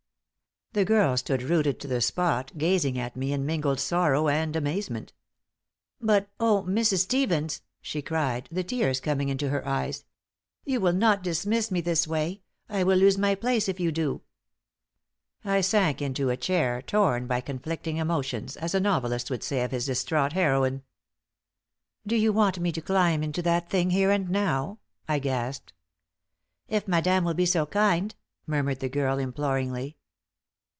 [0.73, 5.11] The girl stood rooted to the spot, gazing at me in mingled sorrow and amazement.
[5.99, 6.99] "But oh, Mrs.
[6.99, 10.05] Stevens," she cried, the tears coming into her eyes,
[10.63, 12.43] "you will not dismiss me this way?
[12.69, 14.21] I will lose my place if you do!"
[15.43, 19.71] I sank into a chair, torn by conflicting emotions, as a novelist would say of
[19.71, 20.83] his distraught heroine.
[22.07, 25.73] "Do you want me to climb into that thing, here and now?" I gasped.
[26.69, 28.15] "If madame will be so kind,"
[28.47, 29.97] murmured the girl, imploringly.